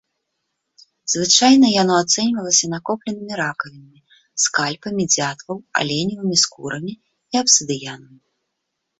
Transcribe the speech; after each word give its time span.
Звычайна 1.15 1.67
яно 1.81 1.93
ацэньвалася 2.03 2.69
накопленымі 2.73 3.33
ракавінамі, 3.41 3.99
скальпамі 4.45 5.05
дзятлаў, 5.13 5.57
аленевымі 5.81 6.37
скурамі 6.45 6.93
і 6.97 7.35
абсідыянам. 7.43 8.13